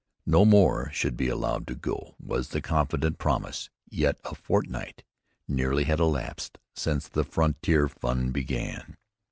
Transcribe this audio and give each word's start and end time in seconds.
No 0.25 0.45
more 0.45 0.89
should 0.91 1.15
be 1.15 1.27
allowed 1.27 1.67
to 1.67 1.75
go, 1.75 2.15
was 2.19 2.49
the 2.49 2.59
confident 2.59 3.19
promise, 3.19 3.69
yet 3.87 4.17
a 4.25 4.33
fortnight 4.33 5.03
nearly 5.47 5.83
had 5.83 5.99
elapsed 5.99 6.57
since 6.73 7.07
the 7.07 7.23
frontier 7.23 7.87
fun 7.87 8.31
began. 8.31 8.97